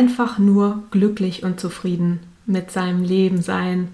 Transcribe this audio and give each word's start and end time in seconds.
einfach 0.00 0.38
nur 0.38 0.84
glücklich 0.90 1.42
und 1.42 1.60
zufrieden 1.60 2.20
mit 2.46 2.70
seinem 2.70 3.02
Leben 3.02 3.42
sein, 3.42 3.88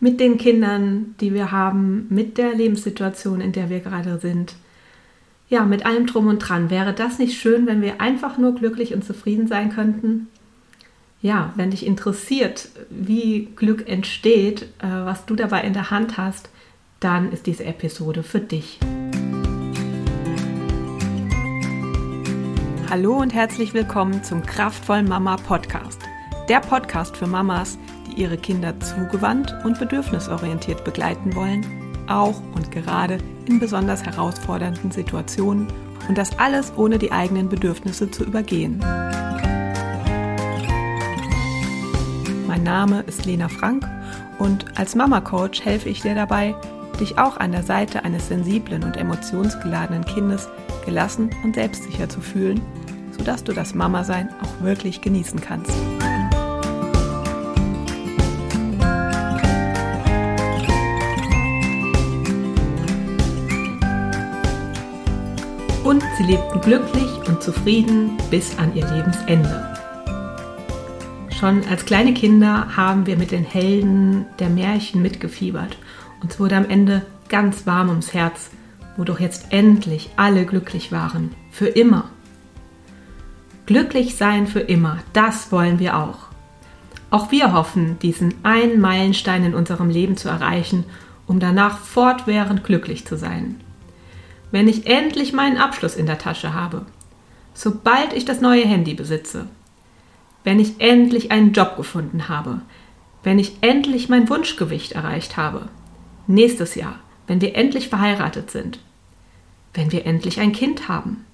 mit 0.00 0.18
den 0.18 0.38
Kindern, 0.38 1.14
die 1.20 1.34
wir 1.34 1.52
haben, 1.52 2.06
mit 2.08 2.38
der 2.38 2.54
Lebenssituation, 2.54 3.42
in 3.42 3.52
der 3.52 3.68
wir 3.68 3.80
gerade 3.80 4.18
sind. 4.18 4.54
Ja, 5.50 5.66
mit 5.66 5.84
allem 5.84 6.06
drum 6.06 6.28
und 6.28 6.38
dran. 6.38 6.70
Wäre 6.70 6.94
das 6.94 7.18
nicht 7.18 7.38
schön, 7.38 7.66
wenn 7.66 7.82
wir 7.82 8.00
einfach 8.00 8.38
nur 8.38 8.54
glücklich 8.54 8.94
und 8.94 9.04
zufrieden 9.04 9.46
sein 9.46 9.70
könnten? 9.70 10.28
Ja, 11.20 11.52
wenn 11.56 11.70
dich 11.70 11.86
interessiert, 11.86 12.70
wie 12.88 13.50
Glück 13.54 13.86
entsteht, 13.86 14.62
äh, 14.78 14.88
was 14.88 15.26
du 15.26 15.36
dabei 15.36 15.60
in 15.60 15.74
der 15.74 15.90
Hand 15.90 16.16
hast, 16.16 16.48
dann 17.00 17.30
ist 17.32 17.46
diese 17.46 17.66
Episode 17.66 18.22
für 18.22 18.40
dich. 18.40 18.78
Hallo 22.90 23.16
und 23.16 23.32
herzlich 23.32 23.72
willkommen 23.72 24.22
zum 24.22 24.42
Kraftvollen 24.42 25.08
Mama 25.08 25.36
Podcast. 25.36 25.98
Der 26.48 26.60
Podcast 26.60 27.16
für 27.16 27.26
Mamas, 27.26 27.78
die 28.06 28.20
ihre 28.20 28.36
Kinder 28.36 28.78
zugewandt 28.78 29.54
und 29.64 29.78
bedürfnisorientiert 29.78 30.84
begleiten 30.84 31.34
wollen, 31.34 31.64
auch 32.08 32.40
und 32.54 32.70
gerade 32.70 33.18
in 33.46 33.58
besonders 33.58 34.04
herausfordernden 34.04 34.90
Situationen 34.90 35.66
und 36.08 36.18
das 36.18 36.38
alles 36.38 36.74
ohne 36.76 36.98
die 36.98 37.10
eigenen 37.10 37.48
Bedürfnisse 37.48 38.10
zu 38.10 38.22
übergehen. 38.22 38.78
Mein 42.46 42.62
Name 42.62 43.00
ist 43.06 43.24
Lena 43.24 43.48
Frank 43.48 43.88
und 44.38 44.78
als 44.78 44.94
Mama 44.94 45.22
Coach 45.22 45.64
helfe 45.64 45.88
ich 45.88 46.02
dir 46.02 46.14
dabei, 46.14 46.54
dich 47.00 47.18
auch 47.18 47.38
an 47.38 47.50
der 47.50 47.62
Seite 47.62 48.04
eines 48.04 48.28
sensiblen 48.28 48.84
und 48.84 48.96
emotionsgeladenen 48.96 50.04
Kindes 50.04 50.48
gelassen 50.84 51.30
und 51.42 51.54
selbstsicher 51.54 52.08
zu 52.08 52.20
fühlen 52.20 52.60
sodass 53.16 53.44
du 53.44 53.52
das 53.52 53.74
Mama-Sein 53.74 54.28
auch 54.42 54.64
wirklich 54.64 55.00
genießen 55.00 55.40
kannst. 55.40 55.72
Und 65.84 66.02
sie 66.16 66.24
lebten 66.24 66.60
glücklich 66.62 67.10
und 67.28 67.42
zufrieden 67.42 68.16
bis 68.30 68.56
an 68.58 68.74
ihr 68.74 68.86
Lebensende. 68.90 69.74
Schon 71.38 71.62
als 71.68 71.84
kleine 71.84 72.14
Kinder 72.14 72.74
haben 72.74 73.06
wir 73.06 73.18
mit 73.18 73.30
den 73.30 73.44
Helden 73.44 74.24
der 74.38 74.48
Märchen 74.48 75.02
mitgefiebert. 75.02 75.76
Uns 76.22 76.40
wurde 76.40 76.56
am 76.56 76.70
Ende 76.70 77.02
ganz 77.28 77.66
warm 77.66 77.90
ums 77.90 78.14
Herz, 78.14 78.50
wo 78.96 79.04
doch 79.04 79.20
jetzt 79.20 79.52
endlich 79.52 80.08
alle 80.16 80.46
glücklich 80.46 80.90
waren. 80.90 81.32
Für 81.50 81.66
immer. 81.66 82.08
Glücklich 83.66 84.16
sein 84.16 84.46
für 84.46 84.60
immer, 84.60 84.98
das 85.14 85.50
wollen 85.50 85.78
wir 85.78 85.96
auch. 85.96 86.18
Auch 87.10 87.30
wir 87.30 87.52
hoffen, 87.52 87.98
diesen 88.00 88.34
einen 88.42 88.80
Meilenstein 88.80 89.44
in 89.44 89.54
unserem 89.54 89.88
Leben 89.88 90.16
zu 90.16 90.28
erreichen, 90.28 90.84
um 91.26 91.40
danach 91.40 91.78
fortwährend 91.78 92.64
glücklich 92.64 93.06
zu 93.06 93.16
sein. 93.16 93.60
Wenn 94.50 94.68
ich 94.68 94.86
endlich 94.86 95.32
meinen 95.32 95.56
Abschluss 95.56 95.96
in 95.96 96.06
der 96.06 96.18
Tasche 96.18 96.52
habe, 96.52 96.84
sobald 97.54 98.12
ich 98.12 98.26
das 98.26 98.42
neue 98.42 98.66
Handy 98.66 98.94
besitze, 98.94 99.46
wenn 100.42 100.60
ich 100.60 100.80
endlich 100.80 101.30
einen 101.30 101.52
Job 101.52 101.76
gefunden 101.76 102.28
habe, 102.28 102.60
wenn 103.22 103.38
ich 103.38 103.56
endlich 103.62 104.10
mein 104.10 104.28
Wunschgewicht 104.28 104.92
erreicht 104.92 105.38
habe, 105.38 105.68
nächstes 106.26 106.74
Jahr, 106.74 106.98
wenn 107.26 107.40
wir 107.40 107.56
endlich 107.56 107.88
verheiratet 107.88 108.50
sind, 108.50 108.78
wenn 109.72 109.90
wir 109.90 110.04
endlich 110.04 110.40
ein 110.40 110.52
Kind 110.52 110.88
haben, 110.88 111.24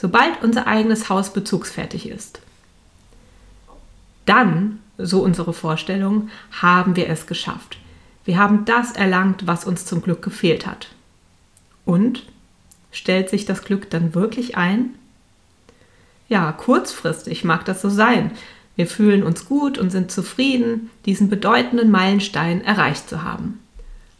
sobald 0.00 0.44
unser 0.44 0.68
eigenes 0.68 1.08
Haus 1.08 1.32
bezugsfertig 1.32 2.08
ist. 2.08 2.40
Dann, 4.26 4.78
so 4.96 5.24
unsere 5.24 5.52
Vorstellung, 5.52 6.30
haben 6.52 6.94
wir 6.94 7.08
es 7.08 7.26
geschafft. 7.26 7.78
Wir 8.24 8.38
haben 8.38 8.64
das 8.64 8.92
erlangt, 8.92 9.48
was 9.48 9.64
uns 9.64 9.86
zum 9.86 10.00
Glück 10.00 10.22
gefehlt 10.22 10.68
hat. 10.68 10.90
Und 11.84 12.26
stellt 12.92 13.28
sich 13.28 13.44
das 13.44 13.64
Glück 13.64 13.90
dann 13.90 14.14
wirklich 14.14 14.56
ein? 14.56 14.94
Ja, 16.28 16.52
kurzfristig 16.52 17.42
mag 17.42 17.64
das 17.64 17.82
so 17.82 17.90
sein. 17.90 18.30
Wir 18.76 18.86
fühlen 18.86 19.24
uns 19.24 19.46
gut 19.46 19.78
und 19.78 19.90
sind 19.90 20.12
zufrieden, 20.12 20.90
diesen 21.06 21.28
bedeutenden 21.28 21.90
Meilenstein 21.90 22.62
erreicht 22.64 23.08
zu 23.08 23.24
haben. 23.24 23.58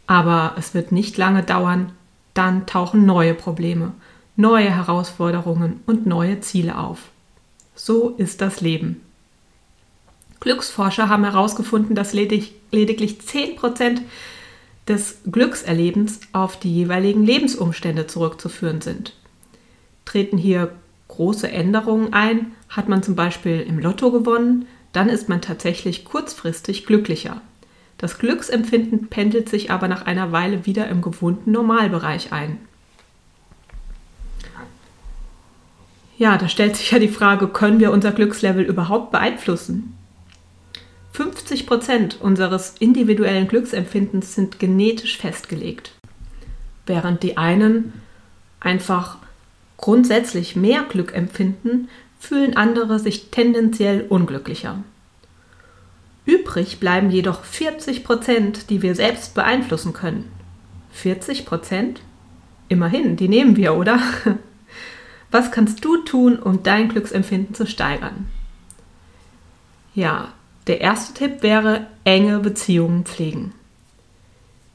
Aber 0.07 0.55
es 0.57 0.73
wird 0.73 0.91
nicht 0.91 1.15
lange 1.15 1.43
dauern, 1.43 1.93
dann 2.33 2.65
tauchen 2.65 3.05
neue 3.05 3.33
Probleme 3.33 3.93
neue 4.39 4.73
Herausforderungen 4.73 5.81
und 5.85 6.07
neue 6.07 6.39
Ziele 6.39 6.77
auf. 6.77 7.09
So 7.75 8.11
ist 8.11 8.39
das 8.39 8.61
Leben. 8.61 9.01
Glücksforscher 10.39 11.09
haben 11.09 11.25
herausgefunden, 11.25 11.93
dass 11.93 12.13
lediglich 12.13 13.17
10% 13.19 13.99
des 14.87 15.17
Glückserlebens 15.29 16.21
auf 16.31 16.57
die 16.57 16.73
jeweiligen 16.73 17.25
Lebensumstände 17.25 18.07
zurückzuführen 18.07 18.79
sind. 18.79 19.13
Treten 20.05 20.37
hier 20.37 20.71
große 21.09 21.51
Änderungen 21.51 22.13
ein, 22.13 22.53
hat 22.69 22.87
man 22.87 23.03
zum 23.03 23.15
Beispiel 23.15 23.59
im 23.59 23.77
Lotto 23.77 24.09
gewonnen, 24.09 24.67
dann 24.93 25.09
ist 25.09 25.27
man 25.27 25.41
tatsächlich 25.41 26.05
kurzfristig 26.05 26.85
glücklicher. 26.85 27.41
Das 27.97 28.17
Glücksempfinden 28.17 29.07
pendelt 29.07 29.49
sich 29.49 29.69
aber 29.69 29.89
nach 29.89 30.05
einer 30.05 30.31
Weile 30.31 30.65
wieder 30.65 30.87
im 30.87 31.01
gewohnten 31.01 31.51
Normalbereich 31.51 32.31
ein. 32.31 32.57
Ja, 36.19 36.37
da 36.37 36.49
stellt 36.49 36.75
sich 36.75 36.91
ja 36.91 36.99
die 36.99 37.07
Frage, 37.07 37.47
können 37.47 37.79
wir 37.79 37.93
unser 37.93 38.11
Glückslevel 38.11 38.65
überhaupt 38.65 39.09
beeinflussen? 39.09 39.95
50 41.13 41.65
Prozent 41.65 42.17
unseres 42.19 42.75
individuellen 42.77 43.47
Glücksempfindens 43.47 44.35
sind 44.35 44.59
genetisch 44.59 45.17
festgelegt, 45.17 45.93
während 46.85 47.23
die 47.23 47.37
einen 47.37 47.93
einfach 48.59 49.17
grundsätzlich 49.77 50.57
mehr 50.57 50.83
Glück 50.83 51.15
empfinden, 51.15 51.87
fühlen 52.19 52.57
andere 52.57 52.99
sich 52.99 53.31
tendenziell 53.31 54.05
unglücklicher. 54.09 54.83
Übrig 56.25 56.81
bleiben 56.81 57.11
jedoch 57.11 57.45
40 57.45 58.03
Prozent, 58.03 58.69
die 58.69 58.81
wir 58.81 58.93
selbst 58.93 59.35
beeinflussen 59.35 59.93
können. 59.93 60.29
40 60.91 61.45
Prozent? 61.45 62.01
Immerhin, 62.67 63.15
die 63.15 63.29
nehmen 63.29 63.55
wir, 63.55 63.73
oder? 63.75 64.01
Was 65.31 65.51
kannst 65.51 65.85
du 65.85 65.97
tun, 65.97 66.39
um 66.39 66.63
dein 66.63 66.89
Glücksempfinden 66.89 67.53
zu 67.53 67.67
steigern? 67.67 68.27
Ja, 69.93 70.29
der 70.67 70.81
erste 70.81 71.13
Tipp 71.13 71.43
wäre 71.43 71.87
enge 72.03 72.39
Beziehungen 72.39 73.05
pflegen. 73.05 73.53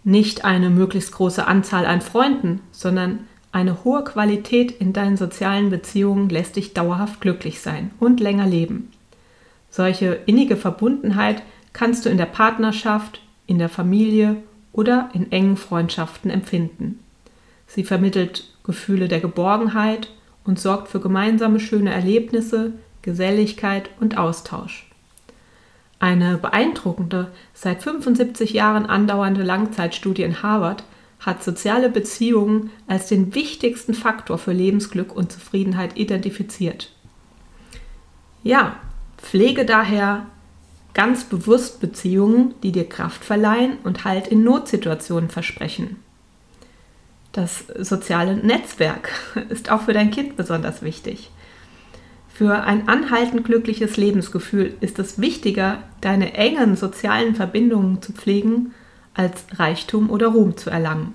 Nicht 0.04 0.44
eine 0.44 0.70
möglichst 0.70 1.12
große 1.12 1.47
Anzahl 1.47 1.87
an 1.87 2.03
Freunden, 2.03 2.60
sondern 2.72 3.20
eine 3.53 3.84
hohe 3.84 4.04
Qualität 4.04 4.72
in 4.72 4.92
deinen 4.92 5.16
sozialen 5.16 5.70
Beziehungen 5.70 6.28
lässt 6.28 6.56
dich 6.56 6.75
dauerhaft 6.75 7.21
glücklich 7.21 7.60
sein 7.60 7.92
und 8.00 8.21
länger 8.21 8.47
leben. 8.47 8.91
Solche 9.71 10.19
innige 10.26 10.56
Verbundenheit 10.56 11.42
kannst 11.72 12.04
du 12.04 12.10
in 12.10 12.19
der 12.19 12.26
Partnerschaft, 12.26 13.21
in 13.47 13.59
der 13.59 13.69
Familie 13.69 14.36
oder 14.72 15.09
in 15.15 15.32
engen 15.32 15.56
Freundschaften 15.56 16.31
empfinden. 16.31 16.98
Sie 17.66 17.84
vermittelt 17.84 18.44
Gefühle 18.65 19.09
der 19.09 19.21
Geborgenheit 19.21 20.09
und 20.44 20.60
sorgt 20.60 20.88
für 20.88 21.00
gemeinsame 21.00 21.60
schöne 21.60 21.93
Erlebnisse, 21.93 22.72
Geselligkeit 23.03 23.91
und 24.00 24.16
Austausch. 24.16 24.91
Eine 25.99 26.37
beeindruckende, 26.38 27.31
seit 27.55 27.82
75 27.82 28.53
Jahren 28.53 28.87
andauernde 28.87 29.43
Langzeitstudie 29.43 30.22
in 30.22 30.43
Harvard 30.43 30.84
hat 31.21 31.43
soziale 31.43 31.88
Beziehungen 31.88 32.71
als 32.87 33.09
den 33.09 33.34
wichtigsten 33.34 33.94
Faktor 33.94 34.37
für 34.37 34.53
Lebensglück 34.53 35.15
und 35.15 35.33
Zufriedenheit 35.33 35.97
identifiziert. 35.97 36.93
Ja, 38.43 38.77
pflege 39.16 39.65
daher 39.65 40.27
ganz 40.92 41.24
bewusst 41.24 41.80
Beziehungen, 41.80 42.54
die 42.63 42.72
dir 42.72 42.89
Kraft 42.89 43.24
verleihen 43.24 43.78
und 43.84 44.04
Halt 44.04 44.28
in 44.28 44.45
Notsituationen 44.45 45.30
versprechen. 45.30 45.97
Das 47.34 47.65
soziale 47.81 48.36
Netzwerk 48.36 49.10
ist 49.51 49.71
auch 49.71 49.83
für 49.83 49.92
dein 49.92 50.13
Kind 50.13 50.36
besonders 50.36 50.83
wichtig. 50.83 51.31
Für 52.33 52.63
ein 52.63 52.89
anhaltend 52.89 53.45
glückliches 53.45 53.97
Lebensgefühl 53.97 54.75
ist 54.81 54.98
es 54.98 55.21
wichtiger, 55.21 55.83
deine 56.01 56.34
engen 56.34 56.77
sozialen 56.77 57.34
Verbindungen 57.34 58.01
zu 58.03 58.13
pflegen, 58.13 58.72
als 59.15 59.45
Reichtum 59.53 60.10
oder 60.10 60.28
Ruhm 60.28 60.57
zu 60.57 60.71
erlangen. 60.71 61.15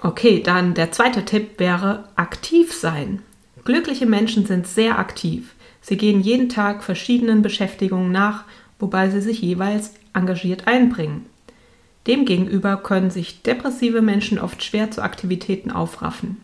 Okay, 0.00 0.42
dann 0.42 0.74
der 0.74 0.92
zweite 0.92 1.24
Tipp 1.24 1.58
wäre 1.58 2.04
aktiv 2.16 2.72
sein. 2.72 3.22
Glückliche 3.64 4.06
Menschen 4.06 4.46
sind 4.46 4.66
sehr 4.66 4.98
aktiv. 4.98 5.54
Sie 5.80 5.96
gehen 5.96 6.20
jeden 6.20 6.48
Tag 6.48 6.82
verschiedenen 6.82 7.42
Beschäftigungen 7.42 8.10
nach, 8.10 8.44
wobei 8.78 9.10
sie 9.10 9.20
sich 9.20 9.40
jeweils 9.40 9.94
engagiert 10.14 10.66
einbringen. 10.66 11.26
Demgegenüber 12.06 12.76
können 12.76 13.10
sich 13.10 13.42
depressive 13.42 14.00
Menschen 14.00 14.38
oft 14.38 14.62
schwer 14.62 14.90
zu 14.90 15.02
Aktivitäten 15.02 15.70
aufraffen. 15.70 16.38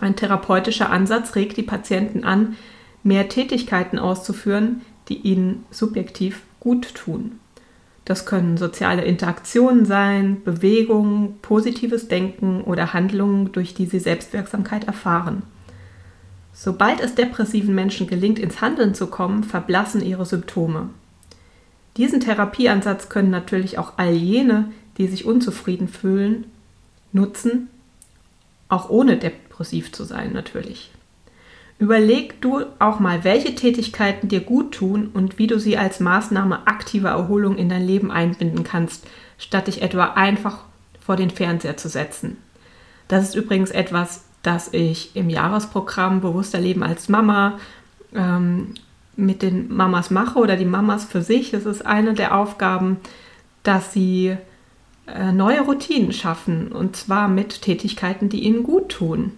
Ein 0.00 0.16
therapeutischer 0.16 0.90
Ansatz 0.90 1.34
regt 1.34 1.56
die 1.56 1.62
Patienten 1.62 2.24
an, 2.24 2.56
mehr 3.02 3.28
Tätigkeiten 3.28 3.98
auszuführen, 3.98 4.82
die 5.08 5.16
ihnen 5.16 5.64
subjektiv 5.70 6.42
gut 6.60 6.94
tun. 6.94 7.40
Das 8.04 8.24
können 8.24 8.56
soziale 8.56 9.04
Interaktionen 9.04 9.84
sein, 9.84 10.42
Bewegungen, 10.42 11.38
positives 11.42 12.08
Denken 12.08 12.62
oder 12.62 12.94
Handlungen, 12.94 13.52
durch 13.52 13.74
die 13.74 13.84
sie 13.84 13.98
Selbstwirksamkeit 13.98 14.84
erfahren. 14.84 15.42
Sobald 16.54 17.00
es 17.00 17.14
depressiven 17.14 17.74
Menschen 17.74 18.06
gelingt, 18.06 18.38
ins 18.38 18.60
Handeln 18.62 18.94
zu 18.94 19.08
kommen, 19.08 19.44
verblassen 19.44 20.00
ihre 20.00 20.24
Symptome. 20.24 20.88
Diesen 21.98 22.20
Therapieansatz 22.20 23.08
können 23.08 23.30
natürlich 23.30 23.76
auch 23.76 23.94
all 23.96 24.12
jene, 24.12 24.72
die 24.96 25.08
sich 25.08 25.24
unzufrieden 25.24 25.88
fühlen, 25.88 26.46
nutzen, 27.12 27.68
auch 28.68 28.88
ohne 28.88 29.16
depressiv 29.16 29.92
zu 29.92 30.04
sein 30.04 30.32
natürlich. 30.32 30.92
Überleg 31.80 32.40
du 32.40 32.64
auch 32.78 33.00
mal, 33.00 33.24
welche 33.24 33.54
Tätigkeiten 33.54 34.28
dir 34.28 34.40
gut 34.40 34.74
tun 34.74 35.10
und 35.12 35.38
wie 35.38 35.48
du 35.48 35.58
sie 35.58 35.76
als 35.76 35.98
Maßnahme 36.00 36.66
aktiver 36.66 37.10
Erholung 37.10 37.56
in 37.56 37.68
dein 37.68 37.86
Leben 37.86 38.10
einbinden 38.12 38.62
kannst, 38.62 39.06
statt 39.36 39.66
dich 39.66 39.82
etwa 39.82 40.04
einfach 40.14 40.64
vor 41.00 41.16
den 41.16 41.30
Fernseher 41.30 41.76
zu 41.76 41.88
setzen. 41.88 42.36
Das 43.08 43.24
ist 43.24 43.34
übrigens 43.34 43.70
etwas, 43.70 44.24
das 44.42 44.72
ich 44.72 45.16
im 45.16 45.30
Jahresprogramm 45.30 46.20
Bewusster 46.20 46.60
Leben 46.60 46.82
als 46.84 47.08
Mama 47.08 47.58
ähm, 48.14 48.74
mit 49.18 49.42
den 49.42 49.74
Mamas 49.74 50.10
mache 50.10 50.38
oder 50.38 50.56
die 50.56 50.64
Mamas 50.64 51.04
für 51.04 51.22
sich. 51.22 51.52
Es 51.52 51.66
ist 51.66 51.84
eine 51.84 52.14
der 52.14 52.36
Aufgaben, 52.36 52.98
dass 53.64 53.92
sie 53.92 54.36
äh, 55.06 55.32
neue 55.32 55.60
Routinen 55.62 56.12
schaffen 56.12 56.70
und 56.70 56.94
zwar 56.96 57.26
mit 57.26 57.62
Tätigkeiten, 57.62 58.28
die 58.28 58.44
ihnen 58.44 58.62
gut 58.62 58.90
tun. 58.90 59.32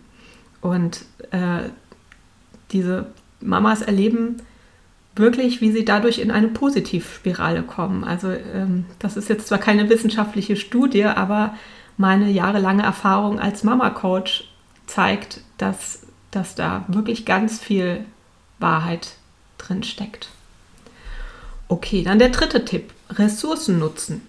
Und 0.60 1.06
äh, 1.30 1.70
diese 2.72 3.06
Mamas 3.40 3.80
erleben 3.80 4.36
wirklich, 5.16 5.62
wie 5.62 5.72
sie 5.72 5.86
dadurch 5.86 6.18
in 6.18 6.30
eine 6.30 6.48
Positivspirale 6.48 7.62
kommen. 7.62 8.04
Also 8.04 8.28
ähm, 8.30 8.84
das 8.98 9.16
ist 9.16 9.30
jetzt 9.30 9.48
zwar 9.48 9.58
keine 9.58 9.88
wissenschaftliche 9.88 10.56
Studie, 10.56 11.04
aber 11.04 11.54
meine 11.96 12.30
jahrelange 12.30 12.82
Erfahrung 12.82 13.40
als 13.40 13.64
Mama-Coach 13.64 14.44
zeigt, 14.86 15.40
dass, 15.56 16.06
dass 16.30 16.54
da 16.54 16.84
wirklich 16.88 17.24
ganz 17.24 17.60
viel 17.60 18.04
Wahrheit 18.58 19.16
drin 19.60 19.82
steckt. 19.82 20.28
Okay, 21.68 22.02
dann 22.02 22.18
der 22.18 22.30
dritte 22.30 22.64
Tipp, 22.64 22.92
Ressourcen 23.10 23.78
nutzen. 23.78 24.22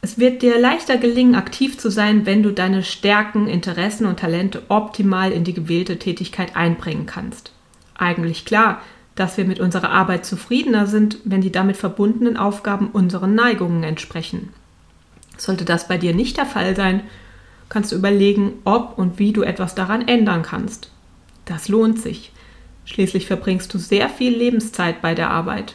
Es 0.00 0.18
wird 0.18 0.42
dir 0.42 0.58
leichter 0.58 0.96
gelingen, 0.96 1.34
aktiv 1.34 1.76
zu 1.76 1.90
sein, 1.90 2.24
wenn 2.24 2.42
du 2.42 2.52
deine 2.52 2.84
Stärken, 2.84 3.48
Interessen 3.48 4.06
und 4.06 4.20
Talente 4.20 4.62
optimal 4.68 5.32
in 5.32 5.44
die 5.44 5.54
gewählte 5.54 5.98
Tätigkeit 5.98 6.56
einbringen 6.56 7.06
kannst. 7.06 7.52
Eigentlich 7.96 8.44
klar, 8.44 8.80
dass 9.16 9.36
wir 9.36 9.44
mit 9.44 9.58
unserer 9.58 9.90
Arbeit 9.90 10.24
zufriedener 10.24 10.86
sind, 10.86 11.18
wenn 11.24 11.40
die 11.40 11.50
damit 11.50 11.76
verbundenen 11.76 12.36
Aufgaben 12.36 12.88
unseren 12.92 13.34
Neigungen 13.34 13.82
entsprechen. 13.82 14.50
Sollte 15.36 15.64
das 15.64 15.88
bei 15.88 15.98
dir 15.98 16.14
nicht 16.14 16.36
der 16.36 16.46
Fall 16.46 16.76
sein, 16.76 17.02
kannst 17.68 17.90
du 17.90 17.96
überlegen, 17.96 18.54
ob 18.64 18.96
und 18.96 19.18
wie 19.18 19.32
du 19.32 19.42
etwas 19.42 19.74
daran 19.74 20.06
ändern 20.06 20.42
kannst. 20.42 20.90
Das 21.44 21.68
lohnt 21.68 22.00
sich. 22.00 22.32
Schließlich 22.88 23.26
verbringst 23.26 23.72
du 23.74 23.76
sehr 23.76 24.08
viel 24.08 24.34
Lebenszeit 24.34 25.02
bei 25.02 25.14
der 25.14 25.28
Arbeit. 25.28 25.74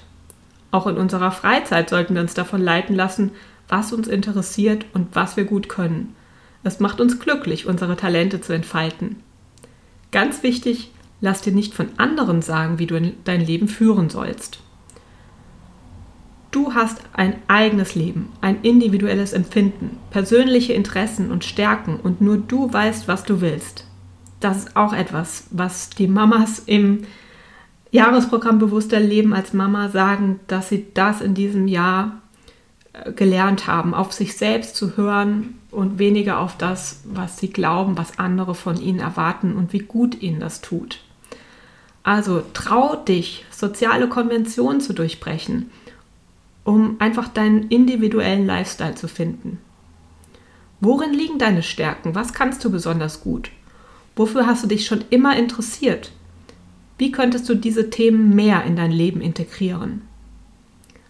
Auch 0.71 0.88
in 0.88 0.98
unserer 0.98 1.30
Freizeit 1.30 1.88
sollten 1.88 2.15
wir 2.15 2.24
uns 2.24 2.33
davon 2.33 2.60
leiten 2.60 2.95
lassen, 2.95 3.30
was 3.68 3.94
uns 3.94 4.07
interessiert 4.07 4.88
und 4.94 5.10
was 5.15 5.38
wir 5.38 5.44
gut 5.44 5.69
können. 5.69 6.15
Es 6.63 6.80
macht 6.80 7.00
uns 7.00 7.19
glücklich, 7.19 7.68
unsere 7.68 7.95
Talente 7.95 8.42
zu 8.42 8.51
entfalten. 8.51 9.18
Ganz 10.12 10.42
wichtig, 10.42 10.89
lass 11.21 11.42
dir 11.42 11.54
nicht 11.54 11.75
von 11.75 11.89
anderen 11.98 12.42
sagen, 12.42 12.80
wie 12.80 12.88
du 12.88 13.13
dein 13.24 13.45
Leben 13.45 13.68
führen 13.68 14.10
sollst. 14.10 14.57
Du 16.50 16.74
hast 16.74 17.00
ein 17.13 17.36
eigenes 17.48 17.94
Leben, 17.94 18.30
ein 18.42 18.63
individuelles 18.63 19.33
Empfinden, 19.33 20.00
persönliche 20.10 20.74
Interessen 20.74 21.30
und 21.30 21.44
Stärken 21.44 22.00
und 22.00 22.21
nur 22.21 22.38
du 22.38 22.74
weißt, 22.74 23.07
was 23.07 23.24
du 23.24 23.39
willst. 23.39 23.86
Das 24.43 24.57
ist 24.57 24.75
auch 24.75 24.91
etwas, 24.91 25.45
was 25.51 25.89
die 25.89 26.07
Mamas 26.07 26.59
im 26.65 27.05
Jahresprogramm 27.91 28.59
Bewusster 28.59 28.99
Leben 28.99 29.33
als 29.33 29.53
Mama 29.53 29.87
sagen, 29.87 30.41
dass 30.47 30.67
sie 30.67 30.87
das 30.93 31.21
in 31.21 31.33
diesem 31.33 31.69
Jahr 31.69 32.21
gelernt 33.15 33.67
haben, 33.67 33.93
auf 33.93 34.11
sich 34.11 34.35
selbst 34.35 34.75
zu 34.75 34.97
hören 34.97 35.59
und 35.71 35.97
weniger 35.97 36.39
auf 36.39 36.57
das, 36.57 37.01
was 37.05 37.37
sie 37.39 37.51
glauben, 37.51 37.97
was 37.97 38.19
andere 38.19 38.53
von 38.53 38.79
ihnen 38.79 38.99
erwarten 38.99 39.55
und 39.55 39.71
wie 39.71 39.79
gut 39.79 40.21
ihnen 40.21 40.41
das 40.41 40.59
tut. 40.59 40.99
Also 42.03 42.43
trau 42.53 42.97
dich, 42.97 43.45
soziale 43.49 44.09
Konventionen 44.09 44.81
zu 44.81 44.91
durchbrechen, 44.91 45.71
um 46.65 46.97
einfach 46.99 47.29
deinen 47.29 47.69
individuellen 47.69 48.45
Lifestyle 48.45 48.95
zu 48.95 49.07
finden. 49.07 49.59
Worin 50.81 51.13
liegen 51.13 51.39
deine 51.39 51.63
Stärken? 51.63 52.13
Was 52.13 52.33
kannst 52.33 52.65
du 52.65 52.69
besonders 52.69 53.21
gut? 53.21 53.49
Wofür 54.15 54.45
hast 54.45 54.63
du 54.63 54.68
dich 54.68 54.86
schon 54.86 55.04
immer 55.10 55.36
interessiert? 55.38 56.12
Wie 56.98 57.12
könntest 57.12 57.50
du 57.50 57.56
diese 57.56 57.89
Themen 57.89 58.36
mehr 58.36 58.63
in 58.63 58.75
dein 58.75 58.92
Leben 58.92 59.21
integrieren? 59.21 60.04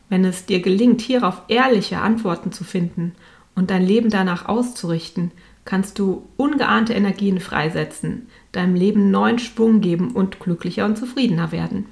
Wenn 0.10 0.26
es 0.26 0.46
dir 0.46 0.62
gelingt, 0.62 1.02
hierauf 1.02 1.42
ehrliche 1.48 2.00
Antworten 2.00 2.52
zu 2.52 2.64
finden 2.64 3.14
und 3.56 3.70
dein 3.70 3.86
Leben 3.86 4.10
danach 4.10 4.48
auszurichten, 4.48 5.32
kannst 5.66 6.00
du 6.00 6.28
ungeahnte 6.38 6.94
Energien 6.94 7.40
freisetzen, 7.40 8.28
deinem 8.52 8.76
Leben 8.76 9.12
neuen 9.12 9.40
Schwung 9.40 9.82
geben 9.82 10.12
und 10.12 10.40
glücklicher 10.40 10.86
und 10.86 10.98
zufriedener 10.98 11.52
werden. 11.52 11.86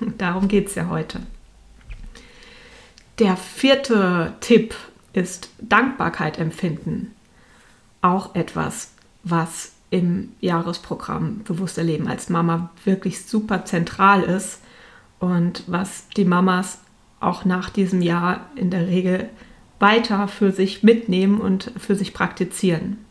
Darum 0.18 0.48
geht 0.48 0.68
es 0.68 0.74
ja 0.74 0.88
heute. 0.88 1.20
Der 3.18 3.36
vierte 3.36 4.34
Tipp 4.40 4.74
ist 5.12 5.50
Dankbarkeit 5.60 6.38
empfinden. 6.38 7.12
Auch 8.00 8.34
etwas, 8.34 8.92
was 9.22 9.71
im 9.92 10.30
Jahresprogramm 10.40 11.42
Bewusster 11.44 11.84
Leben 11.84 12.08
als 12.08 12.30
Mama 12.30 12.70
wirklich 12.84 13.26
super 13.26 13.66
zentral 13.66 14.22
ist 14.22 14.62
und 15.20 15.64
was 15.66 16.08
die 16.16 16.24
Mamas 16.24 16.78
auch 17.20 17.44
nach 17.44 17.68
diesem 17.68 18.00
Jahr 18.00 18.46
in 18.56 18.70
der 18.70 18.88
Regel 18.88 19.28
weiter 19.78 20.28
für 20.28 20.50
sich 20.50 20.82
mitnehmen 20.82 21.40
und 21.42 21.72
für 21.78 21.94
sich 21.94 22.14
praktizieren. 22.14 23.04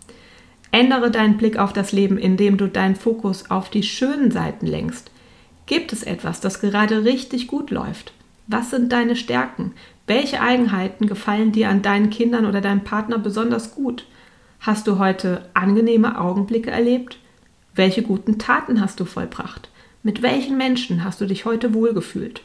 Ändere 0.72 1.12
deinen 1.12 1.38
Blick 1.38 1.60
auf 1.60 1.72
das 1.72 1.92
Leben, 1.92 2.18
indem 2.18 2.58
du 2.58 2.68
deinen 2.68 2.96
Fokus 2.96 3.52
auf 3.52 3.70
die 3.70 3.84
schönen 3.84 4.32
Seiten 4.32 4.66
lenkst. 4.66 5.12
Gibt 5.68 5.94
es 5.94 6.02
etwas, 6.02 6.42
das 6.42 6.62
gerade 6.62 7.06
richtig 7.06 7.48
gut 7.48 7.70
läuft? 7.70 8.12
Was 8.48 8.72
sind 8.72 8.92
deine 8.92 9.16
Stärken? 9.16 9.74
Welche 10.08 10.42
Eigenheiten 10.42 11.06
gefallen 11.06 11.52
dir 11.52 11.70
an 11.70 11.84
deinen 11.84 12.10
Kindern 12.10 12.48
oder 12.48 12.60
deinem 12.60 12.84
Partner 12.84 13.20
besonders 13.20 13.76
gut? 13.76 14.08
Hast 14.62 14.86
du 14.86 15.00
heute 15.00 15.50
angenehme 15.56 16.20
Augenblicke 16.22 16.70
erlebt? 16.70 17.18
Welche 17.74 18.04
guten 18.04 18.38
Taten 18.38 18.80
hast 18.80 19.00
du 19.00 19.06
vollbracht? 19.06 19.70
Mit 20.04 20.22
welchen 20.22 20.56
Menschen 20.56 21.04
hast 21.04 21.20
du 21.20 21.26
dich 21.26 21.46
heute 21.46 21.74
wohlgefühlt? 21.74 22.44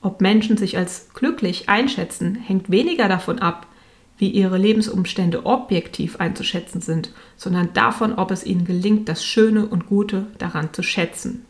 Ob 0.00 0.20
Menschen 0.20 0.56
sich 0.56 0.76
als 0.76 1.10
glücklich 1.14 1.68
einschätzen, 1.68 2.34
hängt 2.34 2.72
weniger 2.72 3.06
davon 3.06 3.38
ab, 3.38 3.68
wie 4.18 4.28
ihre 4.28 4.58
Lebensumstände 4.58 5.46
objektiv 5.46 6.16
einzuschätzen 6.16 6.80
sind, 6.80 7.12
sondern 7.36 7.72
davon, 7.74 8.14
ob 8.14 8.32
es 8.32 8.44
ihnen 8.44 8.64
gelingt, 8.64 9.08
das 9.08 9.24
Schöne 9.24 9.66
und 9.66 9.86
Gute 9.86 10.26
daran 10.38 10.74
zu 10.74 10.82
schätzen. 10.82 11.44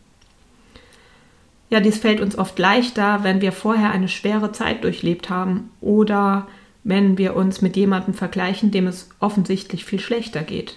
Ja, 1.71 1.81
dies 1.81 1.97
fällt 1.97 2.21
uns 2.21 2.37
oft 2.37 2.59
leichter, 2.59 3.25
wenn 3.25 3.41
wir 3.41 3.53
vorher 3.53 3.93
eine 3.93 4.09
schwere 4.09 4.53
Zeit 4.53 4.85
durchlebt 4.85 5.31
haben 5.31 5.71
oder 5.81 6.49
wenn 6.85 7.19
wir 7.19 7.37
uns 7.37 7.61
mit 7.63 7.77
jemandem 7.77 8.15
vergleichen, 8.15 8.71
dem 8.71 8.87
es 8.87 9.11
offensichtlich 9.21 9.85
viel 9.85 10.01
schlechter 10.01 10.43
geht. 10.43 10.77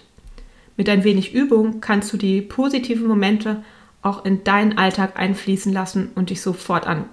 Mit 0.76 0.90
ein 0.90 1.04
wenig 1.04 1.34
Übung 1.34 1.82
kannst 1.82 2.12
du 2.12 2.18
die 2.18 2.42
positiven 2.42 3.08
Momente 3.08 3.64
auch 4.02 4.26
in 4.26 4.44
deinen 4.44 4.78
Alltag 4.78 5.18
einfließen 5.18 5.72
lassen 5.72 6.10
und 6.16 6.30
dich 6.30 6.42
sofort 6.42 6.88
an 6.88 7.06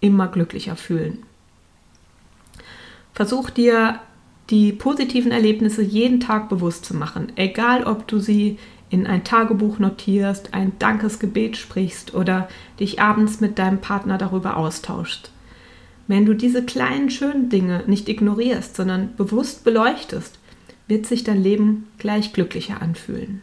immer 0.00 0.28
glücklicher 0.28 0.76
fühlen. 0.76 1.18
Versuch 3.12 3.50
dir 3.50 4.00
die 4.50 4.72
positiven 4.72 5.32
Erlebnisse 5.32 5.82
jeden 5.82 6.20
Tag 6.20 6.48
bewusst 6.48 6.84
zu 6.84 6.96
machen, 6.96 7.32
egal 7.36 7.84
ob 7.84 8.06
du 8.08 8.18
sie 8.18 8.58
in 8.90 9.06
ein 9.06 9.24
Tagebuch 9.24 9.78
notierst, 9.78 10.52
ein 10.52 10.72
Dankesgebet 10.78 11.56
sprichst 11.56 12.14
oder 12.14 12.48
dich 12.78 13.00
abends 13.00 13.40
mit 13.40 13.58
deinem 13.58 13.80
Partner 13.80 14.18
darüber 14.18 14.56
austauschst. 14.56 15.30
Wenn 16.06 16.26
du 16.26 16.34
diese 16.34 16.64
kleinen 16.64 17.10
schönen 17.10 17.48
Dinge 17.48 17.84
nicht 17.86 18.08
ignorierst, 18.08 18.76
sondern 18.76 19.14
bewusst 19.16 19.64
beleuchtest, 19.64 20.38
wird 20.88 21.06
sich 21.06 21.24
dein 21.24 21.42
Leben 21.42 21.88
gleich 21.98 22.32
glücklicher 22.32 22.82
anfühlen. 22.82 23.40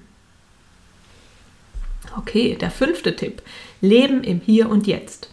Okay, 2.18 2.58
der 2.60 2.72
fünfte 2.72 3.16
Tipp. 3.16 3.42
Leben 3.82 4.24
im 4.24 4.42
Hier 4.42 4.70
und 4.70 4.88
Jetzt. 4.88 5.30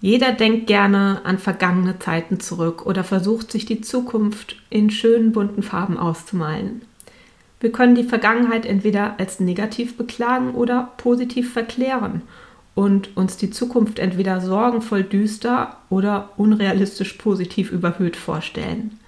Jeder 0.00 0.32
denkt 0.32 0.66
gerne 0.66 1.22
an 1.24 1.38
vergangene 1.38 1.98
Zeiten 1.98 2.38
zurück 2.40 2.84
oder 2.84 3.02
versucht 3.02 3.50
sich 3.50 3.64
die 3.64 3.80
Zukunft 3.80 4.56
in 4.68 4.90
schönen 4.90 5.32
bunten 5.32 5.62
Farben 5.62 5.96
auszumalen. 5.96 6.82
Wir 7.60 7.72
können 7.72 7.94
die 7.94 8.04
Vergangenheit 8.04 8.66
entweder 8.66 9.18
als 9.18 9.40
negativ 9.40 9.96
beklagen 9.96 10.54
oder 10.54 10.92
positiv 10.98 11.52
verklären 11.52 12.22
und 12.76 13.16
uns 13.16 13.38
die 13.38 13.50
Zukunft 13.50 13.98
entweder 13.98 14.42
sorgenvoll 14.42 15.02
düster 15.02 15.78
oder 15.88 16.28
unrealistisch 16.36 17.14
positiv 17.14 17.72
überhöht 17.72 18.16
vorstellen. 18.16 19.00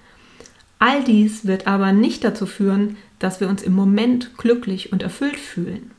All 0.79 1.03
dies 1.03 1.45
wird 1.45 1.67
aber 1.67 1.93
nicht 1.93 2.23
dazu 2.23 2.47
führen, 2.47 2.97
dass 3.19 3.39
wir 3.39 3.47
uns 3.47 3.61
im 3.61 3.73
Moment 3.73 4.35
glücklich 4.37 4.91
und 4.91 5.03
erfüllt 5.03 5.37
fühlen. 5.37 5.91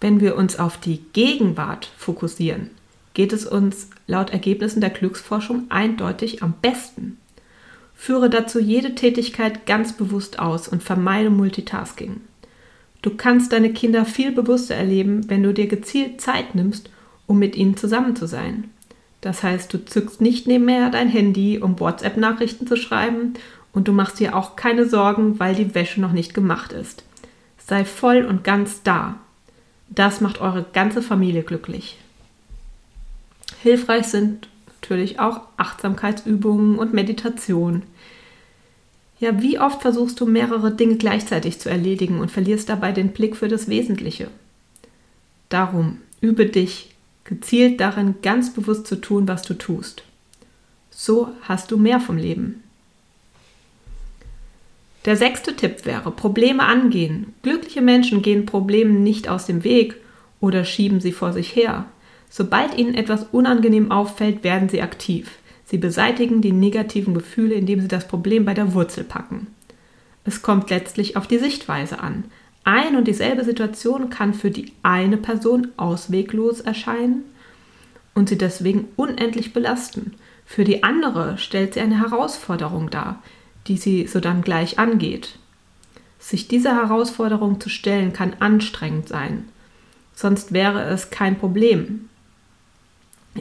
Wenn 0.00 0.20
wir 0.20 0.36
uns 0.36 0.58
auf 0.58 0.78
die 0.78 1.02
Gegenwart 1.12 1.90
fokussieren, 1.98 2.70
geht 3.12 3.34
es 3.34 3.44
uns 3.44 3.90
laut 4.06 4.30
Ergebnissen 4.30 4.80
der 4.80 4.90
Glücksforschung 4.90 5.64
eindeutig 5.68 6.42
am 6.42 6.54
besten. 6.62 7.18
Führe 7.94 8.30
dazu 8.30 8.58
jede 8.58 8.94
Tätigkeit 8.94 9.66
ganz 9.66 9.92
bewusst 9.92 10.38
aus 10.38 10.66
und 10.66 10.82
vermeide 10.82 11.30
Multitasking. 11.30 12.22
Du 13.04 13.10
kannst 13.10 13.52
deine 13.52 13.70
Kinder 13.70 14.06
viel 14.06 14.32
bewusster 14.32 14.76
erleben, 14.76 15.28
wenn 15.28 15.42
du 15.42 15.52
dir 15.52 15.66
gezielt 15.66 16.22
Zeit 16.22 16.54
nimmst, 16.54 16.88
um 17.26 17.38
mit 17.38 17.54
ihnen 17.54 17.76
zusammen 17.76 18.16
zu 18.16 18.26
sein. 18.26 18.70
Das 19.20 19.42
heißt, 19.42 19.74
du 19.74 19.84
zückst 19.84 20.22
nicht 20.22 20.46
nebenher 20.46 20.88
dein 20.88 21.10
Handy, 21.10 21.58
um 21.58 21.78
WhatsApp-Nachrichten 21.78 22.66
zu 22.66 22.76
schreiben 22.76 23.34
und 23.74 23.88
du 23.88 23.92
machst 23.92 24.20
dir 24.20 24.34
auch 24.34 24.56
keine 24.56 24.88
Sorgen, 24.88 25.38
weil 25.38 25.54
die 25.54 25.74
Wäsche 25.74 26.00
noch 26.00 26.12
nicht 26.12 26.32
gemacht 26.32 26.72
ist. 26.72 27.04
Sei 27.58 27.84
voll 27.84 28.24
und 28.24 28.42
ganz 28.42 28.82
da. 28.82 29.16
Das 29.90 30.22
macht 30.22 30.40
eure 30.40 30.64
ganze 30.72 31.02
Familie 31.02 31.42
glücklich. 31.42 31.98
Hilfreich 33.60 34.06
sind 34.06 34.48
natürlich 34.80 35.20
auch 35.20 35.42
Achtsamkeitsübungen 35.58 36.78
und 36.78 36.94
Meditation. 36.94 37.82
Ja, 39.24 39.40
wie 39.40 39.58
oft 39.58 39.80
versuchst 39.80 40.20
du 40.20 40.26
mehrere 40.26 40.70
Dinge 40.70 40.96
gleichzeitig 40.96 41.58
zu 41.58 41.70
erledigen 41.70 42.20
und 42.20 42.30
verlierst 42.30 42.68
dabei 42.68 42.92
den 42.92 43.08
Blick 43.08 43.36
für 43.36 43.48
das 43.48 43.68
Wesentliche? 43.68 44.28
Darum 45.48 45.96
übe 46.20 46.44
dich 46.44 46.90
gezielt 47.24 47.80
darin, 47.80 48.16
ganz 48.20 48.52
bewusst 48.52 48.86
zu 48.86 48.96
tun, 48.96 49.26
was 49.26 49.40
du 49.40 49.54
tust. 49.54 50.02
So 50.90 51.30
hast 51.40 51.70
du 51.70 51.78
mehr 51.78 52.00
vom 52.00 52.18
Leben. 52.18 52.62
Der 55.06 55.16
sechste 55.16 55.56
Tipp 55.56 55.86
wäre, 55.86 56.10
Probleme 56.10 56.64
angehen. 56.64 57.32
Glückliche 57.40 57.80
Menschen 57.80 58.20
gehen 58.20 58.44
Problemen 58.44 59.02
nicht 59.02 59.30
aus 59.30 59.46
dem 59.46 59.64
Weg 59.64 59.94
oder 60.38 60.66
schieben 60.66 61.00
sie 61.00 61.12
vor 61.12 61.32
sich 61.32 61.56
her. 61.56 61.86
Sobald 62.28 62.76
ihnen 62.76 62.92
etwas 62.92 63.24
unangenehm 63.32 63.90
auffällt, 63.90 64.44
werden 64.44 64.68
sie 64.68 64.82
aktiv. 64.82 65.30
Sie 65.74 65.78
beseitigen 65.78 66.40
die 66.40 66.52
negativen 66.52 67.14
Gefühle, 67.14 67.56
indem 67.56 67.80
sie 67.80 67.88
das 67.88 68.06
Problem 68.06 68.44
bei 68.44 68.54
der 68.54 68.74
Wurzel 68.74 69.02
packen. 69.02 69.48
Es 70.22 70.40
kommt 70.40 70.70
letztlich 70.70 71.16
auf 71.16 71.26
die 71.26 71.38
Sichtweise 71.38 71.98
an. 71.98 72.26
Ein 72.62 72.94
und 72.94 73.08
dieselbe 73.08 73.42
Situation 73.42 74.08
kann 74.08 74.34
für 74.34 74.52
die 74.52 74.70
eine 74.84 75.16
Person 75.16 75.72
ausweglos 75.76 76.60
erscheinen 76.60 77.24
und 78.14 78.28
sie 78.28 78.38
deswegen 78.38 78.86
unendlich 78.94 79.52
belasten. 79.52 80.14
Für 80.46 80.62
die 80.62 80.84
andere 80.84 81.38
stellt 81.38 81.74
sie 81.74 81.80
eine 81.80 81.98
Herausforderung 81.98 82.90
dar, 82.90 83.20
die 83.66 83.76
sie 83.76 84.06
so 84.06 84.20
dann 84.20 84.42
gleich 84.42 84.78
angeht. 84.78 85.40
Sich 86.20 86.46
dieser 86.46 86.76
Herausforderung 86.76 87.58
zu 87.58 87.68
stellen 87.68 88.12
kann 88.12 88.34
anstrengend 88.38 89.08
sein, 89.08 89.48
sonst 90.14 90.52
wäre 90.52 90.84
es 90.84 91.10
kein 91.10 91.36
Problem. 91.36 92.10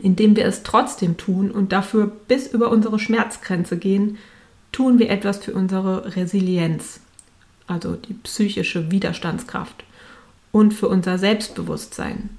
Indem 0.02 0.36
wir 0.36 0.46
es 0.46 0.64
trotzdem 0.64 1.18
tun 1.18 1.52
und 1.52 1.72
dafür 1.72 2.08
bis 2.28 2.48
über 2.48 2.72
unsere 2.72 3.00
Schmerzgrenze 3.00 3.78
gehen, 3.78 4.18
tun 4.72 5.00
wir 5.00 5.10
etwas 5.10 5.38
für 5.38 5.54
unsere 5.54 6.16
Resilienz, 6.16 7.00
also 7.68 7.96
die 7.96 8.14
psychische 8.14 8.92
Widerstandskraft 8.92 9.84
und 10.52 10.74
für 10.74 10.88
unser 10.88 11.18
Selbstbewusstsein. 11.18 12.30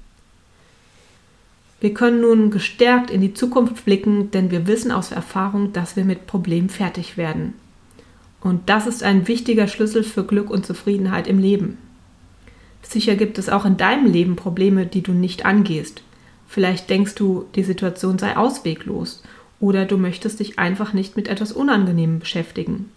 Wir 1.79 1.93
können 1.93 2.21
nun 2.21 2.51
gestärkt 2.51 3.11
in 3.11 3.21
die 3.21 3.33
Zukunft 3.33 3.85
blicken, 3.85 4.31
denn 4.31 4.49
wir 4.49 4.67
wissen 4.67 4.91
aus 4.91 5.11
Erfahrung, 5.11 5.73
dass 5.73 5.95
wir 5.95 6.05
mit 6.05 6.25
Problemen 6.25 6.69
fertig 6.69 7.17
werden. 7.17 7.53
Und 8.41 8.69
das 8.69 8.87
ist 8.87 9.03
ein 9.03 9.27
wichtiger 9.27 9.67
Schlüssel 9.67 10.03
für 10.03 10.23
Glück 10.23 10.49
und 10.49 10.65
Zufriedenheit 10.65 11.27
im 11.27 11.39
Leben. 11.39 11.77
Sicher 12.81 13.15
gibt 13.15 13.37
es 13.37 13.49
auch 13.49 13.65
in 13.65 13.77
deinem 13.77 14.11
Leben 14.11 14.35
Probleme, 14.35 14.85
die 14.85 15.01
du 15.01 15.11
nicht 15.11 15.45
angehst. 15.45 16.03
Vielleicht 16.47 16.89
denkst 16.89 17.15
du, 17.15 17.45
die 17.55 17.63
Situation 17.63 18.19
sei 18.19 18.37
ausweglos 18.37 19.23
oder 19.59 19.85
du 19.85 19.97
möchtest 19.97 20.39
dich 20.39 20.59
einfach 20.59 20.93
nicht 20.93 21.15
mit 21.15 21.27
etwas 21.27 21.51
Unangenehmem 21.51 22.19
beschäftigen. 22.19 22.91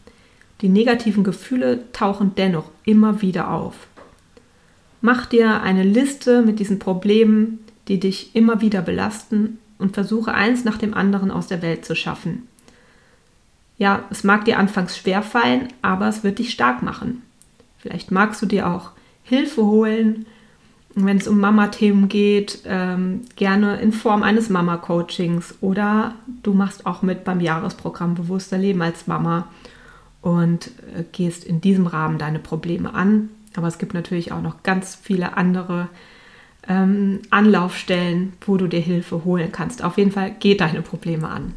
Die 0.61 0.69
negativen 0.69 1.25
Gefühle 1.25 1.85
tauchen 1.93 2.33
dennoch 2.37 2.71
immer 2.85 3.23
wieder 3.23 3.51
auf. 3.51 3.87
Mach 5.01 5.27
dir 5.27 5.63
eine 5.63 5.85
Liste 5.85 6.43
mit 6.43 6.59
diesen 6.59 6.81
Problemen, 6.81 7.61
die 7.87 8.01
dich 8.01 8.35
immer 8.35 8.61
wieder 8.61 8.83
belasten 8.83 9.59
und 9.79 9.95
versuche 9.95 10.35
eins 10.35 10.65
nach 10.65 10.77
dem 10.77 10.95
anderen 10.95 11.31
aus 11.31 11.47
der 11.47 11.63
Welt 11.63 11.85
zu 11.85 11.95
schaffen. 11.95 12.49
Ja, 13.79 14.05
es 14.11 14.25
mag 14.25 14.45
dir 14.45 14.59
anfangs 14.59 14.99
schwer 14.99 15.23
fallen, 15.23 15.69
aber 15.83 16.09
es 16.09 16.25
wird 16.25 16.41
dich 16.41 16.51
stark 16.51 16.83
machen. 16.83 17.23
Vielleicht 17.79 18.11
magst 18.11 18.43
du 18.43 18.47
dir 18.47 18.67
auch 18.67 18.91
Hilfe 19.23 19.65
holen, 19.65 20.27
wenn 21.05 21.19
es 21.19 21.29
um 21.29 21.41
Mama-Themen 21.41 22.09
geht, 22.09 22.61
ähm, 22.65 23.23
gerne 23.37 23.81
in 23.81 23.93
Form 23.93 24.23
eines 24.23 24.49
Mama-Coachings 24.49 25.57
oder 25.61 26.15
du 26.43 26.55
machst 26.55 26.87
auch 26.87 27.03
mit 27.03 27.25
beim 27.25 27.41
Jahresprogramm 27.41 28.15
Bewusster 28.15 28.59
Leben 28.59 28.83
als 28.83 29.07
Mama 29.07 29.49
und 30.23 30.69
äh, 30.97 31.05
gehst 31.13 31.45
in 31.45 31.61
diesem 31.61 31.87
Rahmen 31.87 32.19
deine 32.19 32.39
Probleme 32.39 32.95
an. 32.95 33.31
Aber 33.57 33.67
es 33.67 33.79
gibt 33.79 33.95
natürlich 33.95 34.33
auch 34.33 34.43
noch 34.43 34.63
ganz 34.63 34.95
viele 34.95 35.37
andere 35.37 35.89
ähm, 36.69 37.21
Anlaufstellen, 37.31 38.35
wo 38.43 38.57
du 38.57 38.67
dir 38.67 38.81
Hilfe 38.81 39.25
holen 39.25 39.51
kannst. 39.53 39.83
Auf 39.83 39.99
jeden 39.99 40.13
Fall 40.13 40.35
geh 40.39 40.55
deine 40.55 40.83
Probleme 40.83 41.29
an. 41.29 41.55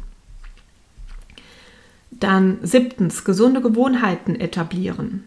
Dann 2.10 2.58
siebtens, 2.62 3.24
gesunde 3.24 3.60
Gewohnheiten 3.60 4.36
etablieren. 4.36 5.24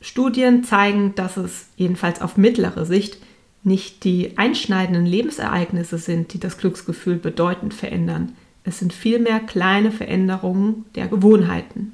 Studien 0.00 0.64
zeigen, 0.64 1.14
dass 1.14 1.36
es 1.36 1.68
jedenfalls 1.76 2.20
auf 2.20 2.36
mittlere 2.36 2.84
Sicht 2.84 3.18
nicht 3.62 4.04
die 4.04 4.38
einschneidenden 4.38 5.06
Lebensereignisse 5.06 5.98
sind, 5.98 6.32
die 6.32 6.38
das 6.38 6.58
Glücksgefühl 6.58 7.16
bedeutend 7.16 7.74
verändern. 7.74 8.36
Es 8.64 8.78
sind 8.78 8.92
vielmehr 8.92 9.40
kleine 9.40 9.90
Veränderungen 9.90 10.84
der 10.94 11.08
Gewohnheiten. 11.08 11.92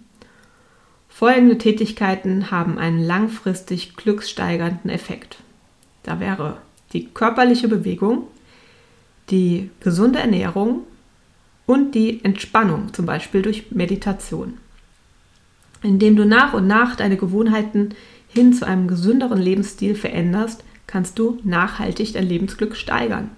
Folgende 1.09 1.59
Tätigkeiten 1.59 2.51
haben 2.51 2.79
einen 2.79 3.03
langfristig 3.03 3.97
glückssteigernden 3.97 4.91
Effekt. 4.91 5.39
Da 6.03 6.21
wäre 6.21 6.59
die 6.93 7.07
körperliche 7.07 7.69
Bewegung, 7.69 8.27
die 9.31 9.71
gesunde 9.81 10.19
Ernährung, 10.19 10.85
und 11.67 11.95
die 11.95 12.25
Entspannung, 12.25 12.93
zum 12.93 13.07
Beispiel 13.07 13.43
durch 13.43 13.71
Meditation. 13.71 14.59
Indem 15.83 16.17
du 16.17 16.25
nach 16.25 16.55
und 16.55 16.67
nach 16.67 16.97
deine 16.97 17.17
Gewohnheiten 17.17 17.91
hin 18.29 18.53
zu 18.53 18.67
einem 18.67 18.89
gesünderen 18.89 19.41
Lebensstil 19.41 19.95
veränderst, 19.95 20.65
kannst 20.87 21.19
du 21.19 21.39
nachhaltig 21.43 22.13
dein 22.13 22.29
Lebensglück 22.29 22.77
steigern. 22.77 23.31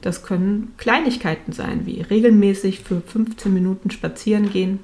Das 0.00 0.22
können 0.22 0.72
Kleinigkeiten 0.76 1.52
sein, 1.52 1.86
wie 1.86 2.02
regelmäßig 2.02 2.80
für 2.80 3.00
15 3.00 3.52
Minuten 3.52 3.90
spazieren 3.90 4.50
gehen, 4.50 4.78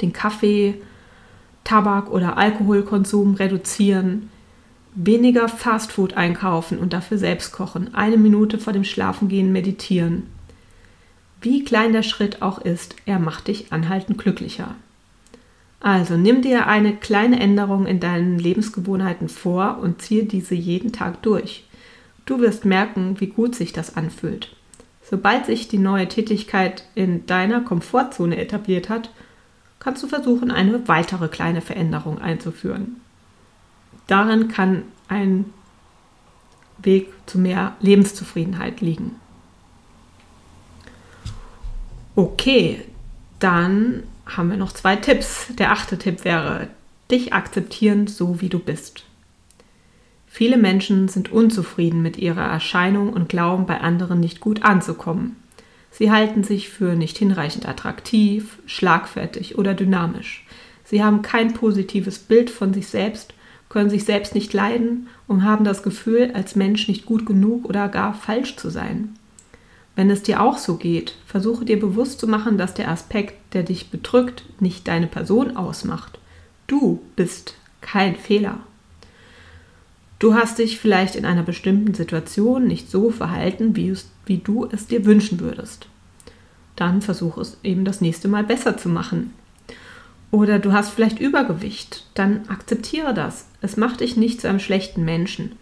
den 0.00 0.12
Kaffee, 0.12 0.74
Tabak 1.64 2.10
oder 2.10 2.36
Alkoholkonsum 2.36 3.34
reduzieren, 3.34 4.30
weniger 4.94 5.48
Fastfood 5.48 6.14
einkaufen 6.14 6.78
und 6.78 6.92
dafür 6.92 7.18
selbst 7.18 7.52
kochen, 7.52 7.94
eine 7.94 8.16
Minute 8.16 8.58
vor 8.58 8.72
dem 8.72 8.84
Schlafengehen 8.84 9.52
meditieren, 9.52 10.24
wie 11.40 11.64
klein 11.64 11.92
der 11.92 12.02
Schritt 12.02 12.40
auch 12.40 12.58
ist, 12.58 12.96
er 13.04 13.18
macht 13.18 13.48
dich 13.48 13.72
anhaltend 13.72 14.18
glücklicher. 14.18 14.74
Also 15.86 16.16
nimm 16.16 16.42
dir 16.42 16.66
eine 16.66 16.96
kleine 16.96 17.38
Änderung 17.38 17.86
in 17.86 18.00
deinen 18.00 18.40
Lebensgewohnheiten 18.40 19.28
vor 19.28 19.78
und 19.80 20.02
ziehe 20.02 20.24
diese 20.24 20.56
jeden 20.56 20.90
Tag 20.90 21.22
durch. 21.22 21.64
Du 22.24 22.40
wirst 22.40 22.64
merken, 22.64 23.20
wie 23.20 23.28
gut 23.28 23.54
sich 23.54 23.72
das 23.72 23.96
anfühlt. 23.96 24.56
Sobald 25.08 25.46
sich 25.46 25.68
die 25.68 25.78
neue 25.78 26.08
Tätigkeit 26.08 26.88
in 26.96 27.24
deiner 27.26 27.60
Komfortzone 27.60 28.36
etabliert 28.36 28.88
hat, 28.88 29.10
kannst 29.78 30.02
du 30.02 30.08
versuchen, 30.08 30.50
eine 30.50 30.88
weitere 30.88 31.28
kleine 31.28 31.60
Veränderung 31.60 32.18
einzuführen. 32.18 32.96
Darin 34.08 34.48
kann 34.48 34.82
ein 35.06 35.44
Weg 36.78 37.12
zu 37.26 37.38
mehr 37.38 37.76
Lebenszufriedenheit 37.78 38.80
liegen. 38.80 39.14
Okay, 42.16 42.82
dann 43.38 44.02
haben 44.26 44.50
wir 44.50 44.56
noch 44.56 44.72
zwei 44.72 44.96
Tipps. 44.96 45.48
Der 45.58 45.72
achte 45.72 45.98
Tipp 45.98 46.24
wäre, 46.24 46.68
dich 47.10 47.32
akzeptieren, 47.32 48.06
so 48.06 48.40
wie 48.40 48.48
du 48.48 48.58
bist. 48.58 49.04
Viele 50.26 50.58
Menschen 50.58 51.08
sind 51.08 51.32
unzufrieden 51.32 52.02
mit 52.02 52.18
ihrer 52.18 52.44
Erscheinung 52.44 53.12
und 53.12 53.28
glauben 53.28 53.64
bei 53.66 53.80
anderen 53.80 54.20
nicht 54.20 54.40
gut 54.40 54.64
anzukommen. 54.64 55.36
Sie 55.90 56.10
halten 56.10 56.44
sich 56.44 56.68
für 56.68 56.94
nicht 56.94 57.16
hinreichend 57.16 57.66
attraktiv, 57.66 58.58
schlagfertig 58.66 59.56
oder 59.56 59.72
dynamisch. 59.72 60.44
Sie 60.84 61.02
haben 61.02 61.22
kein 61.22 61.54
positives 61.54 62.18
Bild 62.18 62.50
von 62.50 62.74
sich 62.74 62.88
selbst, 62.88 63.32
können 63.70 63.88
sich 63.88 64.04
selbst 64.04 64.34
nicht 64.34 64.52
leiden 64.52 65.08
und 65.26 65.42
haben 65.42 65.64
das 65.64 65.82
Gefühl, 65.82 66.32
als 66.34 66.54
Mensch 66.54 66.86
nicht 66.86 67.06
gut 67.06 67.24
genug 67.24 67.64
oder 67.64 67.88
gar 67.88 68.12
falsch 68.12 68.56
zu 68.56 68.68
sein. 68.68 69.16
Wenn 69.96 70.10
es 70.10 70.22
dir 70.22 70.42
auch 70.42 70.58
so 70.58 70.76
geht, 70.76 71.14
versuche 71.26 71.64
dir 71.64 71.80
bewusst 71.80 72.20
zu 72.20 72.28
machen, 72.28 72.58
dass 72.58 72.74
der 72.74 72.90
Aspekt, 72.90 73.54
der 73.54 73.62
dich 73.62 73.90
bedrückt, 73.90 74.44
nicht 74.60 74.86
deine 74.86 75.06
Person 75.06 75.56
ausmacht. 75.56 76.18
Du 76.66 77.00
bist 77.16 77.54
kein 77.80 78.14
Fehler. 78.14 78.58
Du 80.18 80.34
hast 80.34 80.58
dich 80.58 80.78
vielleicht 80.78 81.16
in 81.16 81.24
einer 81.24 81.42
bestimmten 81.42 81.94
Situation 81.94 82.66
nicht 82.66 82.90
so 82.90 83.10
verhalten, 83.10 83.74
wie, 83.74 83.88
es, 83.88 84.10
wie 84.26 84.38
du 84.38 84.66
es 84.70 84.86
dir 84.86 85.04
wünschen 85.04 85.40
würdest. 85.40 85.88
Dann 86.74 87.00
versuche 87.00 87.40
es 87.40 87.58
eben 87.62 87.84
das 87.84 88.00
nächste 88.00 88.28
Mal 88.28 88.44
besser 88.44 88.76
zu 88.76 88.88
machen. 88.88 89.32
Oder 90.30 90.58
du 90.58 90.72
hast 90.72 90.90
vielleicht 90.90 91.18
Übergewicht, 91.20 92.06
dann 92.14 92.48
akzeptiere 92.48 93.14
das. 93.14 93.46
Es 93.62 93.76
macht 93.76 94.00
dich 94.00 94.16
nicht 94.16 94.40
zu 94.40 94.48
einem 94.48 94.58
schlechten 94.58 95.04
Menschen. 95.04 95.52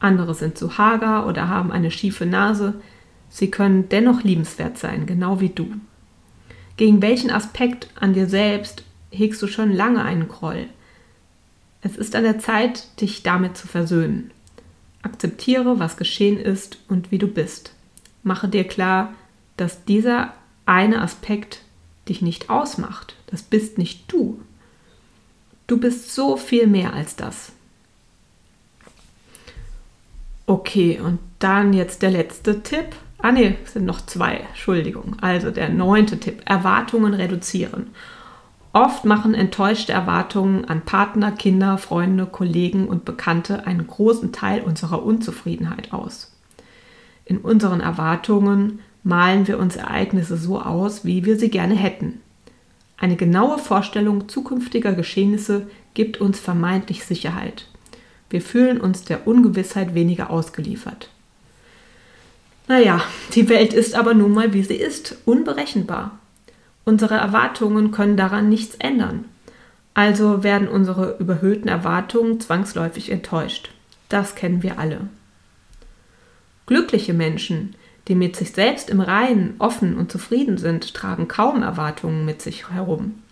Andere 0.00 0.34
sind 0.34 0.58
zu 0.58 0.76
hager 0.76 1.26
oder 1.26 1.48
haben 1.48 1.72
eine 1.72 1.90
schiefe 1.90 2.26
Nase. 2.26 2.74
Sie 3.30 3.50
können 3.50 3.88
dennoch 3.88 4.22
liebenswert 4.22 4.78
sein, 4.78 5.06
genau 5.06 5.40
wie 5.40 5.50
du. 5.50 5.72
Gegen 6.76 7.02
welchen 7.02 7.30
Aspekt 7.30 7.88
an 7.98 8.14
dir 8.14 8.28
selbst 8.28 8.84
hegst 9.10 9.42
du 9.42 9.46
schon 9.46 9.72
lange 9.72 10.02
einen 10.02 10.28
Groll? 10.28 10.68
Es 11.82 11.96
ist 11.96 12.14
an 12.14 12.24
der 12.24 12.38
Zeit, 12.38 13.00
dich 13.00 13.22
damit 13.22 13.56
zu 13.56 13.66
versöhnen. 13.68 14.30
Akzeptiere, 15.02 15.78
was 15.78 15.96
geschehen 15.96 16.38
ist 16.38 16.78
und 16.88 17.10
wie 17.10 17.18
du 17.18 17.28
bist. 17.28 17.72
Mache 18.22 18.48
dir 18.48 18.64
klar, 18.64 19.14
dass 19.56 19.84
dieser 19.84 20.34
eine 20.66 21.00
Aspekt 21.02 21.62
dich 22.08 22.22
nicht 22.22 22.50
ausmacht. 22.50 23.14
Das 23.26 23.42
bist 23.42 23.78
nicht 23.78 24.10
du. 24.10 24.40
Du 25.66 25.78
bist 25.78 26.14
so 26.14 26.36
viel 26.36 26.66
mehr 26.66 26.94
als 26.94 27.16
das. 27.16 27.52
Okay, 30.46 30.98
und 30.98 31.18
dann 31.38 31.74
jetzt 31.74 32.02
der 32.02 32.10
letzte 32.10 32.62
Tipp. 32.62 32.96
Ah 33.20 33.32
ne, 33.32 33.56
sind 33.64 33.84
noch 33.84 34.06
zwei, 34.06 34.44
Entschuldigung. 34.48 35.16
Also 35.20 35.50
der 35.50 35.68
neunte 35.68 36.18
Tipp, 36.20 36.42
Erwartungen 36.44 37.14
reduzieren. 37.14 37.88
Oft 38.72 39.04
machen 39.04 39.34
enttäuschte 39.34 39.92
Erwartungen 39.92 40.66
an 40.66 40.82
Partner, 40.82 41.32
Kinder, 41.32 41.78
Freunde, 41.78 42.26
Kollegen 42.26 42.86
und 42.86 43.04
Bekannte 43.04 43.66
einen 43.66 43.86
großen 43.86 44.30
Teil 44.30 44.62
unserer 44.62 45.02
Unzufriedenheit 45.02 45.92
aus. 45.92 46.36
In 47.24 47.38
unseren 47.38 47.80
Erwartungen 47.80 48.80
malen 49.02 49.48
wir 49.48 49.58
uns 49.58 49.76
Ereignisse 49.76 50.36
so 50.36 50.60
aus, 50.60 51.04
wie 51.04 51.24
wir 51.24 51.38
sie 51.38 51.50
gerne 51.50 51.74
hätten. 51.74 52.20
Eine 52.98 53.16
genaue 53.16 53.58
Vorstellung 53.58 54.28
zukünftiger 54.28 54.92
Geschehnisse 54.92 55.68
gibt 55.94 56.20
uns 56.20 56.38
vermeintlich 56.38 57.04
Sicherheit. 57.04 57.66
Wir 58.30 58.42
fühlen 58.42 58.80
uns 58.80 59.02
der 59.04 59.26
Ungewissheit 59.26 59.94
weniger 59.94 60.30
ausgeliefert. 60.30 61.10
Naja, 62.68 63.02
die 63.34 63.48
Welt 63.48 63.72
ist 63.72 63.94
aber 63.94 64.12
nun 64.12 64.32
mal, 64.32 64.52
wie 64.52 64.62
sie 64.62 64.76
ist, 64.76 65.16
unberechenbar. 65.24 66.18
Unsere 66.84 67.14
Erwartungen 67.14 67.90
können 67.90 68.16
daran 68.16 68.48
nichts 68.48 68.76
ändern. 68.76 69.24
Also 69.94 70.42
werden 70.42 70.68
unsere 70.68 71.16
überhöhten 71.18 71.68
Erwartungen 71.68 72.40
zwangsläufig 72.40 73.10
enttäuscht. 73.10 73.70
Das 74.08 74.34
kennen 74.34 74.62
wir 74.62 74.78
alle. 74.78 75.00
Glückliche 76.66 77.14
Menschen, 77.14 77.74
die 78.06 78.14
mit 78.14 78.36
sich 78.36 78.52
selbst 78.52 78.90
im 78.90 79.00
Reinen, 79.00 79.54
offen 79.58 79.96
und 79.96 80.12
zufrieden 80.12 80.58
sind, 80.58 80.94
tragen 80.94 81.26
kaum 81.26 81.62
Erwartungen 81.62 82.24
mit 82.24 82.42
sich 82.42 82.70
herum. 82.70 83.22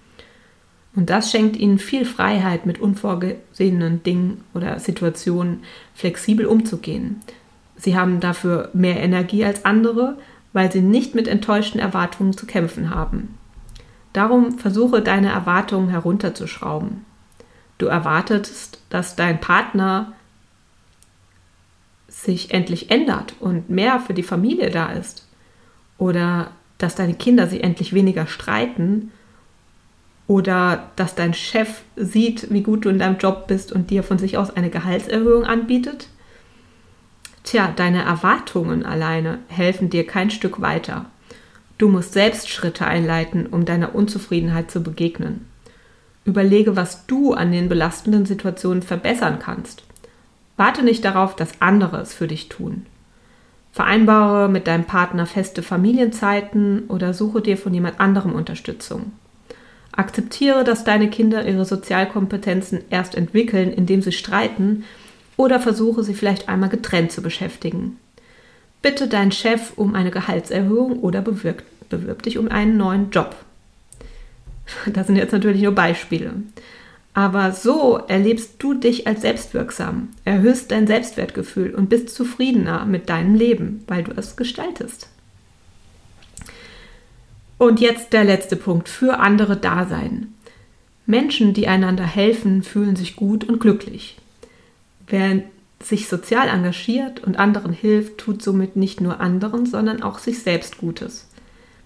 Und 0.95 1.11
das 1.11 1.31
schenkt 1.31 1.57
ihnen 1.57 1.79
viel 1.79 2.07
Freiheit, 2.07 2.65
mit 2.65 2.81
unvorgesehenen 2.81 4.03
Dingen 4.03 4.45
oder 4.55 4.81
Situationen 4.81 5.63
flexibel 5.95 6.47
umzugehen. 6.47 7.21
Sie 7.77 7.97
haben 7.97 8.21
dafür 8.21 8.71
mehr 8.73 9.01
Energie 9.01 9.45
als 9.45 9.65
andere, 9.65 10.17
weil 10.53 10.73
sie 10.73 10.81
nicht 10.81 11.15
mit 11.15 11.29
enttäuschten 11.29 11.81
Erwartungen 11.81 12.33
zu 12.33 12.47
kämpfen 12.47 12.95
haben. 12.95 13.37
Darum 14.13 14.59
versuche 14.59 15.03
deine 15.03 15.31
Erwartungen 15.31 15.91
herunterzuschrauben. 15.91 17.05
Du 17.77 17.87
erwartest, 17.87 18.81
dass 18.89 19.17
dein 19.17 19.41
Partner 19.41 20.13
sich 22.09 22.55
endlich 22.55 22.91
ändert 22.91 23.35
und 23.41 23.69
mehr 23.69 24.01
für 24.01 24.15
die 24.15 24.23
Familie 24.23 24.71
da 24.71 24.91
ist. 24.91 25.29
Oder 25.99 26.53
dass 26.79 26.95
deine 26.95 27.15
Kinder 27.15 27.47
sich 27.47 27.63
endlich 27.63 27.93
weniger 27.93 28.27
streiten. 28.27 29.13
Oder 30.27 30.91
dass 30.97 31.15
dein 31.15 31.35
Chef 31.35 31.83
sieht, 31.97 32.51
wie 32.51 32.63
gut 32.63 32.87
du 32.87 32.89
in 32.89 32.99
deinem 32.99 33.19
Job 33.19 33.47
bist 33.47 33.71
und 33.71 33.91
dir 33.91 34.03
von 34.03 34.19
sich 34.19 34.39
aus 34.39 34.51
eine 34.51 34.71
Gehaltserhöhung 34.71 35.45
anbietet. 35.45 36.09
Tja, 37.47 37.73
deine 37.75 38.03
Erwartungen 38.03 38.85
alleine 38.85 39.39
helfen 39.47 39.89
dir 39.89 40.05
kein 40.05 40.31
Stück 40.31 40.61
weiter. 40.61 41.07
Du 41.79 41.89
musst 41.89 42.13
selbst 42.13 42.51
Schritte 42.51 42.87
einleiten, 42.87 43.47
um 43.47 43.65
deiner 43.65 43.95
Unzufriedenheit 43.95 44.69
zu 44.69 44.83
begegnen. 44.83 45.47
Überlege, 46.25 46.75
was 46.75 47.07
du 47.07 47.35
an 47.35 47.53
den 47.53 47.69
belastenden 47.69 48.27
Situationen 48.27 48.83
verbessern 48.83 49.39
kannst. 49.39 49.85
Warte 50.57 50.83
nicht 50.83 51.05
darauf, 51.05 51.37
dass 51.37 51.61
andere 51.61 52.01
es 52.01 52.13
für 52.13 52.27
dich 52.27 52.49
tun. 52.49 52.85
Vereinbare 53.71 54.49
mit 54.49 54.67
deinem 54.67 54.85
Partner 54.85 55.25
feste 55.25 55.63
Familienzeiten 55.63 56.89
oder 56.89 57.15
suche 57.15 57.43
dir 57.43 57.57
von 57.57 57.73
jemand 57.73 58.01
anderem 58.01 58.33
Unterstützung. 58.33 59.13
Akzeptiere, 59.93 60.65
dass 60.65 60.83
deine 60.83 61.11
Kinder 61.11 61.47
ihre 61.47 61.65
Sozialkompetenzen 61.65 62.81
erst 62.91 63.15
entwickeln, 63.15 63.73
indem 63.73 64.03
sie 64.03 64.13
streiten 64.13 64.83
oder 65.37 65.61
versuche 65.61 66.03
sie 66.03 66.15
vielleicht 66.15 66.49
einmal 66.49 66.69
getrennt 66.69 67.13
zu 67.13 67.23
beschäftigen. 67.23 67.99
Bitte 68.83 69.09
deinen 69.09 69.33
Chef 69.33 69.73
um 69.77 69.95
eine 69.95 70.11
Gehaltserhöhung 70.11 71.01
oder 71.01 71.21
bewirb, 71.21 71.63
bewirb 71.89 72.23
dich 72.23 72.39
um 72.39 72.49
einen 72.49 72.77
neuen 72.77 73.11
Job. 73.11 73.37
Das 74.93 75.07
sind 75.07 75.17
jetzt 75.17 75.33
natürlich 75.33 75.63
nur 75.63 75.75
Beispiele. 75.75 76.35
Aber 77.15 77.53
so 77.53 77.97
erlebst 78.09 78.57
du 78.59 78.75
dich 78.75 79.07
als 79.07 79.23
selbstwirksam, 79.23 80.09
erhöhst 80.25 80.71
dein 80.71 80.87
Selbstwertgefühl 80.87 81.75
und 81.75 81.89
bist 81.89 82.11
zufriedener 82.11 82.85
mit 82.85 83.09
deinem 83.09 83.35
Leben, 83.35 83.85
weil 83.87 84.05
du 84.05 84.13
es 84.17 84.37
gestaltest. 84.37 85.09
Und 87.59 87.81
jetzt 87.81 88.13
der 88.13 88.25
letzte 88.25 88.57
Punkt, 88.57 88.89
für 88.89 89.19
andere 89.19 89.57
Dasein. 89.57 90.35
Menschen, 91.07 91.55
die 91.55 91.69
einander 91.69 92.05
helfen, 92.05 92.63
fühlen 92.63 92.97
sich 92.97 93.17
gut 93.17 93.45
und 93.45 93.61
glücklich. 93.61 94.19
Wer 95.07 95.43
sich 95.83 96.09
sozial 96.09 96.49
engagiert 96.49 97.23
und 97.23 97.39
anderen 97.39 97.73
hilft, 97.73 98.19
tut 98.19 98.43
somit 98.43 98.77
nicht 98.77 99.01
nur 99.01 99.21
anderen, 99.21 99.67
sondern 99.67 100.03
auch 100.03 100.19
sich 100.19 100.43
selbst 100.43 100.79
Gutes. 100.79 101.29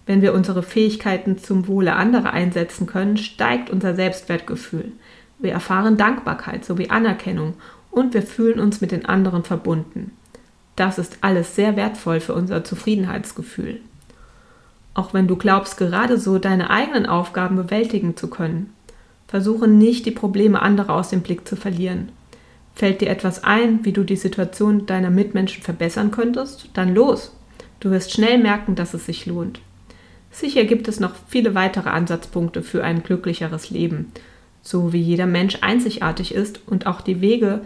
Wenn 0.07 0.23
wir 0.23 0.33
unsere 0.33 0.63
Fähigkeiten 0.63 1.39
zum 1.39 1.69
Wohle 1.69 1.95
anderer 1.95 2.33
einsetzen 2.33 2.87
können, 2.87 3.17
steigt 3.17 3.71
unser 3.71 3.95
Selbstwertgefühl. 3.95 4.93
Wir 5.39 5.53
erfahren 5.53 5.97
Dankbarkeit 5.97 6.65
sowie 6.65 6.91
Anerkennung 6.91 7.55
und 7.91 8.15
wir 8.15 8.23
fühlen 8.23 8.61
uns 8.61 8.81
mit 8.81 8.93
den 8.93 9.07
anderen 9.07 9.45
verbunden. 9.45 10.13
Das 10.77 10.99
ist 10.99 11.19
alles 11.21 11.57
sehr 11.57 11.77
wertvoll 11.77 12.21
für 12.21 12.35
unser 12.35 12.65
Zufriedenheitsgefühl. 12.65 13.81
Auch 14.95 15.15
wenn 15.15 15.29
du 15.29 15.37
glaubst, 15.37 15.77
gerade 15.77 16.19
so 16.19 16.39
deine 16.39 16.71
eigenen 16.71 17.07
Aufgaben 17.07 17.57
bewältigen 17.57 18.17
zu 18.17 18.29
können, 18.29 18.73
versuche 19.29 19.69
nicht, 19.69 20.07
die 20.07 20.11
Probleme 20.11 20.63
anderer 20.63 20.95
aus 20.95 21.11
dem 21.11 21.21
Blick 21.21 21.47
zu 21.47 21.57
verlieren. 21.57 22.11
Fällt 22.81 23.03
dir 23.03 23.11
etwas 23.11 23.45
ein, 23.45 23.85
wie 23.85 23.93
du 23.93 24.05
die 24.05 24.16
Situation 24.16 24.87
deiner 24.87 25.11
Mitmenschen 25.11 25.62
verbessern 25.62 26.11
könntest? 26.11 26.71
Dann 26.73 26.95
los. 26.95 27.37
Du 27.79 27.90
wirst 27.90 28.11
schnell 28.11 28.38
merken, 28.38 28.75
dass 28.75 28.95
es 28.95 29.05
sich 29.05 29.27
lohnt. 29.27 29.61
Sicher 30.31 30.64
gibt 30.64 30.88
es 30.88 30.99
noch 30.99 31.12
viele 31.29 31.55
weitere 31.55 31.90
Ansatzpunkte 31.90 32.62
für 32.62 32.83
ein 32.83 33.03
glücklicheres 33.03 33.69
Leben, 33.69 34.11
so 34.62 34.95
wie 34.95 35.03
jeder 35.03 35.27
Mensch 35.27 35.59
einzigartig 35.61 36.35
ist 36.35 36.62
und 36.66 36.87
auch 36.87 37.03
die 37.03 37.21
Wege 37.21 37.61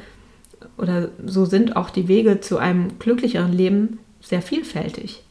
oder 0.78 1.10
so 1.24 1.44
sind 1.44 1.76
auch 1.76 1.90
die 1.90 2.08
Wege 2.08 2.40
zu 2.40 2.58
einem 2.58 2.98
glücklicheren 2.98 3.52
Leben 3.52 4.00
sehr 4.20 4.42
vielfältig. 4.42 5.22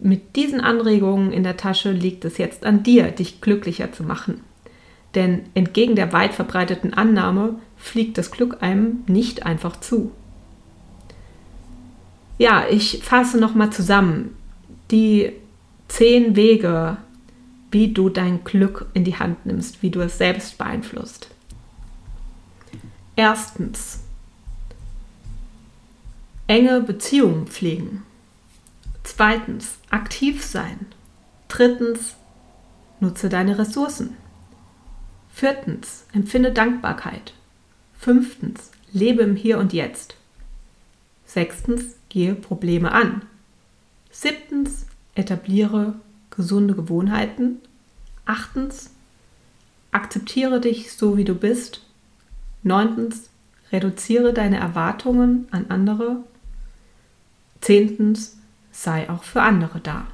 Mit 0.00 0.34
diesen 0.34 0.60
Anregungen 0.60 1.30
in 1.30 1.44
der 1.44 1.56
Tasche 1.56 1.92
liegt 1.92 2.24
es 2.24 2.38
jetzt 2.38 2.66
an 2.66 2.82
dir, 2.82 3.04
dich 3.12 3.40
glücklicher 3.40 3.92
zu 3.92 4.02
machen. 4.02 4.40
Denn 5.14 5.42
entgegen 5.54 5.94
der 5.94 6.12
weit 6.12 6.34
verbreiteten 6.34 6.92
Annahme, 6.92 7.60
fliegt 7.86 8.18
das 8.18 8.30
Glück 8.30 8.62
einem 8.62 9.04
nicht 9.06 9.46
einfach 9.46 9.80
zu. 9.80 10.12
Ja, 12.38 12.66
ich 12.68 13.02
fasse 13.02 13.38
nochmal 13.38 13.70
zusammen. 13.70 14.36
Die 14.90 15.32
zehn 15.88 16.36
Wege, 16.36 16.98
wie 17.70 17.92
du 17.92 18.08
dein 18.08 18.44
Glück 18.44 18.86
in 18.92 19.04
die 19.04 19.18
Hand 19.18 19.46
nimmst, 19.46 19.82
wie 19.82 19.90
du 19.90 20.00
es 20.00 20.18
selbst 20.18 20.58
beeinflusst. 20.58 21.28
Erstens, 23.16 24.00
enge 26.46 26.80
Beziehungen 26.80 27.46
pflegen. 27.46 28.02
Zweitens, 29.04 29.78
aktiv 29.90 30.44
sein. 30.44 30.86
Drittens, 31.48 32.16
nutze 33.00 33.28
deine 33.28 33.58
Ressourcen. 33.58 34.16
Viertens, 35.32 36.04
empfinde 36.12 36.52
Dankbarkeit. 36.52 37.32
Fünftens, 37.98 38.70
lebe 38.92 39.22
im 39.22 39.36
Hier 39.36 39.58
und 39.58 39.72
Jetzt. 39.72 40.16
Sechstens, 41.26 41.96
gehe 42.08 42.34
Probleme 42.34 42.92
an. 42.92 43.22
Siebtens, 44.10 44.86
etabliere 45.14 45.94
gesunde 46.30 46.74
Gewohnheiten. 46.74 47.58
Achtens, 48.24 48.90
akzeptiere 49.90 50.60
dich 50.60 50.92
so, 50.92 51.16
wie 51.16 51.24
du 51.24 51.34
bist. 51.34 51.82
Neuntens, 52.62 53.30
reduziere 53.72 54.32
deine 54.32 54.58
Erwartungen 54.58 55.48
an 55.50 55.66
andere. 55.68 56.24
Zehntens, 57.60 58.38
sei 58.72 59.08
auch 59.10 59.24
für 59.24 59.42
andere 59.42 59.80
da. 59.80 60.06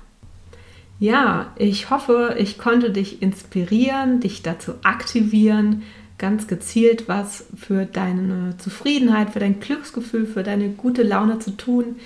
Ja, 0.99 1.53
ich 1.57 1.91
hoffe, 1.91 2.37
ich 2.39 2.59
konnte 2.59 2.91
dich 2.91 3.23
inspirieren, 3.23 4.21
dich 4.21 4.43
dazu 4.43 4.75
aktivieren, 4.85 5.83
ganz 6.19 6.47
gezielt 6.47 7.09
was 7.09 7.45
für 7.57 7.85
deine 7.85 8.57
Zufriedenheit, 8.59 9.31
für 9.31 9.41
dein 9.41 9.61
Glücksgefühl, 9.61 10.27
für 10.27 10.43
deine 10.43 10.71
gute 10.71 11.03
Laune 11.03 11.39
zu 11.39 11.53
tun. 11.53 11.97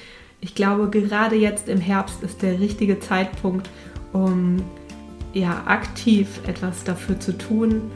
Ich 0.41 0.55
glaube, 0.55 0.89
gerade 0.91 1.37
jetzt 1.37 1.69
im 1.69 1.81
Herbst 1.81 2.23
ist 2.23 2.43
der 2.43 2.61
richtige 2.61 3.01
Zeitpunkt, 3.01 3.69
um 4.13 4.63
ja 5.33 5.65
aktiv 5.67 6.41
etwas 6.47 6.85
dafür 6.85 7.19
zu 7.21 7.37
tun. 7.37 7.91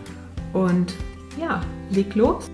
Und 0.53 0.95
ja, 1.41 1.61
leg 1.91 2.15
los. 2.15 2.51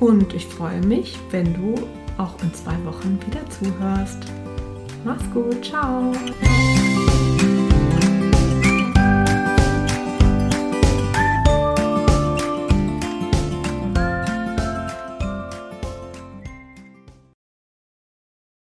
Und 0.00 0.34
ich 0.34 0.46
freue 0.46 0.84
mich, 0.84 1.18
wenn 1.30 1.54
du 1.54 1.74
auch 2.18 2.40
in 2.42 2.52
zwei 2.52 2.76
Wochen 2.84 3.18
wieder 3.26 3.48
zuhörst. 3.50 4.18
Mach's 5.04 5.24
gut, 5.32 5.64
ciao. 5.64 6.12